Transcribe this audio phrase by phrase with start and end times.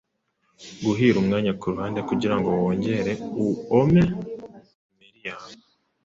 [0.85, 3.11] Guhira umwanya kuruhande kugirango wongere
[3.43, 4.03] uome
[5.05, 5.51] imeri yawe,